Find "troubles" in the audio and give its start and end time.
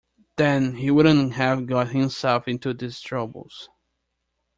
3.01-3.69